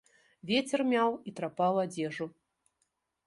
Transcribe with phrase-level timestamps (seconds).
[0.51, 2.25] Вецер мяў і трапаў адзежу.